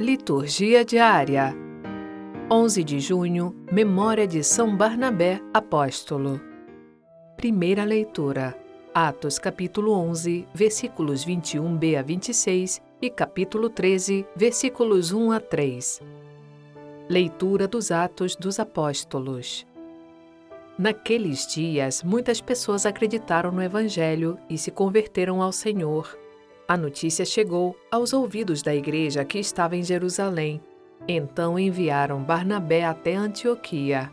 [0.00, 1.54] Liturgia diária.
[2.50, 6.40] 11 de junho, memória de São Barnabé, apóstolo.
[7.36, 8.58] Primeira leitura.
[8.94, 16.00] Atos capítulo 11, versículos 21b a 26 e capítulo 13, versículos 1 a 3.
[17.06, 19.66] Leitura dos Atos dos Apóstolos.
[20.78, 26.18] Naqueles dias, muitas pessoas acreditaram no Evangelho e se converteram ao Senhor.
[26.70, 30.62] A notícia chegou aos ouvidos da igreja que estava em Jerusalém.
[31.08, 34.08] Então enviaram Barnabé até Antioquia.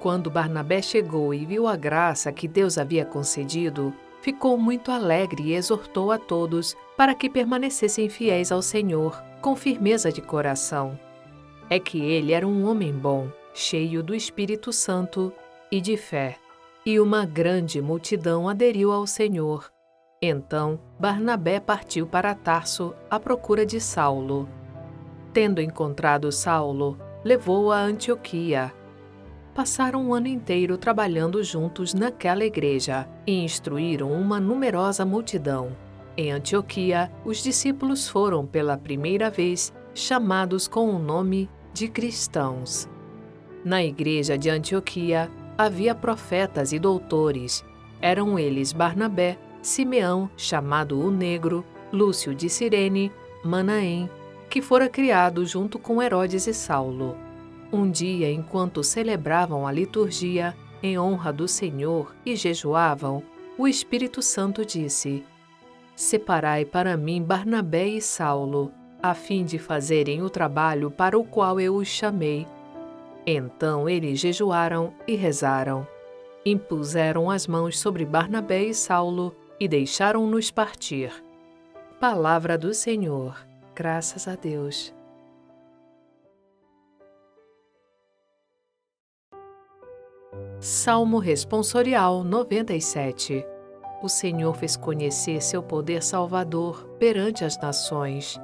[0.00, 5.54] Quando Barnabé chegou e viu a graça que Deus havia concedido, ficou muito alegre e
[5.54, 10.98] exortou a todos para que permanecessem fiéis ao Senhor, com firmeza de coração.
[11.70, 15.32] É que ele era um homem bom, cheio do Espírito Santo
[15.70, 16.38] e de fé,
[16.84, 19.72] e uma grande multidão aderiu ao Senhor
[20.24, 24.48] então Barnabé partiu para Tarso à procura de Saulo.
[25.32, 28.72] Tendo encontrado Saulo, levou-o a Antioquia.
[29.54, 35.76] Passaram um ano inteiro trabalhando juntos naquela igreja e instruíram uma numerosa multidão.
[36.16, 42.88] Em Antioquia, os discípulos foram pela primeira vez chamados com o nome de cristãos.
[43.64, 47.64] Na igreja de Antioquia havia profetas e doutores.
[48.00, 53.10] Eram eles Barnabé, Simeão, chamado o Negro, Lúcio de Cirene,
[53.42, 54.10] Manaém,
[54.50, 57.16] que fora criado junto com Herodes e Saulo.
[57.72, 63.22] Um dia, enquanto celebravam a liturgia em honra do Senhor e jejuavam,
[63.56, 65.24] o Espírito Santo disse:
[65.96, 68.70] Separai para mim Barnabé e Saulo,
[69.02, 72.46] a fim de fazerem o trabalho para o qual eu os chamei.
[73.26, 75.88] Então eles jejuaram e rezaram.
[76.44, 81.12] Impuseram as mãos sobre Barnabé e Saulo e deixaram-nos partir.
[82.00, 83.36] Palavra do Senhor,
[83.74, 84.92] graças a Deus.
[90.60, 93.44] Salmo Responsorial 97
[94.02, 98.40] O Senhor fez conhecer seu poder salvador perante as nações.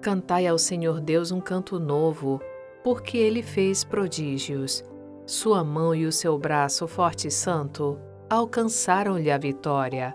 [0.00, 2.40] Cantai ao Senhor Deus um canto novo,
[2.82, 4.84] porque ele fez prodígios.
[5.26, 7.98] Sua mão e o seu braço forte e santo
[8.30, 10.14] alcançaram-lhe a vitória.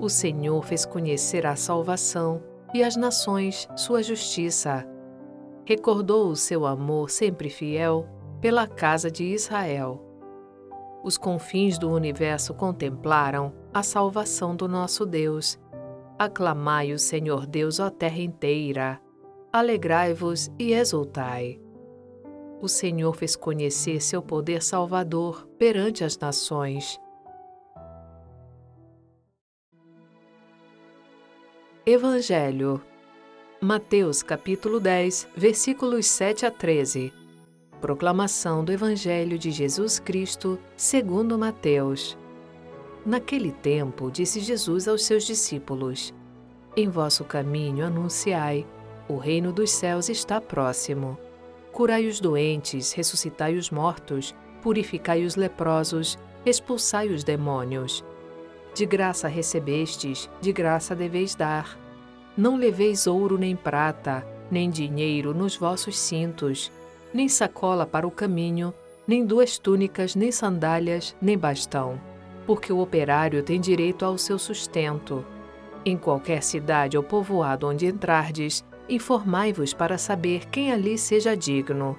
[0.00, 2.42] O Senhor fez conhecer a salvação
[2.72, 4.86] e as nações sua justiça.
[5.64, 8.08] Recordou o seu amor sempre fiel
[8.40, 10.02] pela casa de Israel.
[11.02, 15.58] Os confins do universo contemplaram a salvação do nosso Deus.
[16.18, 19.00] Aclamai o Senhor Deus, ó terra inteira.
[19.52, 21.63] Alegrai-vos e exultai
[22.60, 26.98] o Senhor fez conhecer seu poder salvador perante as nações.
[31.86, 32.82] Evangelho
[33.60, 37.12] Mateus capítulo 10, versículos 7 a 13.
[37.80, 42.16] Proclamação do Evangelho de Jesus Cristo, segundo Mateus.
[43.06, 46.12] Naquele tempo, disse Jesus aos seus discípulos:
[46.76, 48.66] Em vosso caminho anunciai:
[49.08, 51.18] o reino dos céus está próximo.
[51.74, 58.04] Curai os doentes, ressuscitai os mortos, purificai os leprosos, expulsai os demônios.
[58.72, 61.76] De graça recebestes, de graça deveis dar.
[62.36, 66.70] Não leveis ouro nem prata, nem dinheiro nos vossos cintos,
[67.12, 68.72] nem sacola para o caminho,
[69.04, 72.00] nem duas túnicas, nem sandálias, nem bastão,
[72.46, 75.26] porque o operário tem direito ao seu sustento.
[75.84, 81.98] Em qualquer cidade ou povoado onde entrardes, informai-vos para saber quem ali seja digno.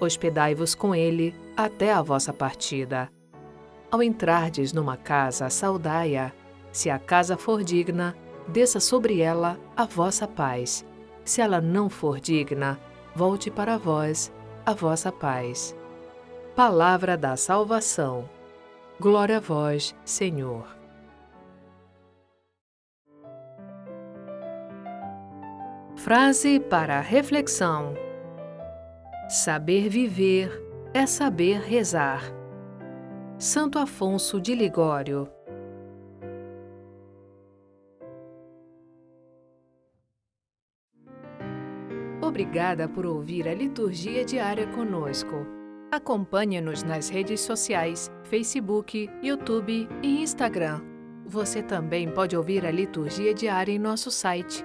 [0.00, 3.10] Hospedai-vos com ele até a vossa partida.
[3.90, 6.32] Ao entrardes numa casa, saudai-a.
[6.72, 8.14] Se a casa for digna,
[8.46, 10.84] desça sobre ela a vossa paz.
[11.24, 12.78] Se ela não for digna,
[13.14, 14.30] volte para vós
[14.64, 15.74] a vossa paz.
[16.54, 18.28] Palavra da salvação.
[19.00, 20.75] Glória a vós, Senhor.
[26.06, 27.92] Frase para reflexão:
[29.28, 30.52] Saber viver
[30.94, 32.22] é saber rezar.
[33.40, 35.28] Santo Afonso de Ligório.
[42.22, 45.44] Obrigada por ouvir a liturgia diária conosco.
[45.90, 50.82] Acompanhe-nos nas redes sociais, Facebook, YouTube e Instagram.
[51.26, 54.64] Você também pode ouvir a liturgia diária em nosso site